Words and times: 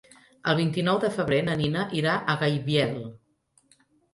El 0.53 0.55
vint-i-nou 0.59 0.99
de 1.03 1.11
febrer 1.17 1.39
na 1.49 1.57
Nina 1.61 1.85
irà 1.99 2.15
a 2.17 2.37
Gaibiel. 2.45 2.99